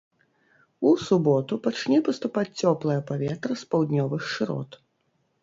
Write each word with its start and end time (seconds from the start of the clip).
У 0.91 0.93
суботу 1.07 1.59
пачне 1.67 1.99
паступаць 2.07 2.47
цёплае 2.65 2.97
паветра 3.11 3.53
з 3.65 3.71
паўднёвых 3.75 4.27
шырот. 4.35 4.71